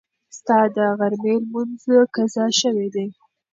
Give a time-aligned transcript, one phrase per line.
[0.37, 3.07] ستا د غرمې لمونځ قضا شوی دی.